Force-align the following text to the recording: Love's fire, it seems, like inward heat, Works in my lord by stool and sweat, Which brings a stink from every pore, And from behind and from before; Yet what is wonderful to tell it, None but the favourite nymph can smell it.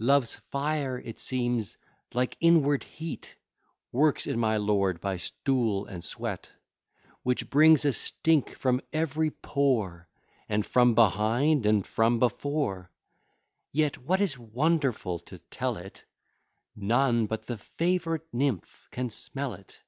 Love's 0.00 0.34
fire, 0.50 0.98
it 0.98 1.16
seems, 1.20 1.76
like 2.12 2.36
inward 2.40 2.82
heat, 2.82 3.36
Works 3.92 4.26
in 4.26 4.36
my 4.36 4.56
lord 4.56 5.00
by 5.00 5.16
stool 5.16 5.86
and 5.86 6.02
sweat, 6.02 6.50
Which 7.22 7.48
brings 7.48 7.84
a 7.84 7.92
stink 7.92 8.50
from 8.56 8.80
every 8.92 9.30
pore, 9.30 10.08
And 10.48 10.66
from 10.66 10.96
behind 10.96 11.66
and 11.66 11.86
from 11.86 12.18
before; 12.18 12.90
Yet 13.70 13.96
what 13.98 14.20
is 14.20 14.36
wonderful 14.36 15.20
to 15.20 15.38
tell 15.38 15.76
it, 15.76 16.02
None 16.74 17.26
but 17.26 17.46
the 17.46 17.58
favourite 17.58 18.26
nymph 18.32 18.88
can 18.90 19.08
smell 19.08 19.54
it. 19.54 19.82